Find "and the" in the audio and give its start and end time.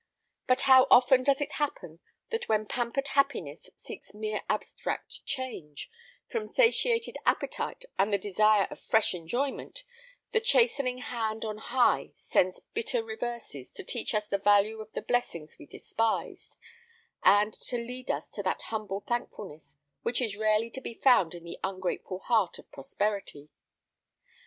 7.99-8.17